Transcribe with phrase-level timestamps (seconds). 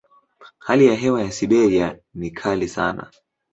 [0.59, 3.11] Hali ya hewa ya Siberia ni kali sana.